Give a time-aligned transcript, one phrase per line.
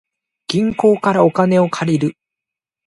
[0.47, 2.17] 銀行からお金を借りる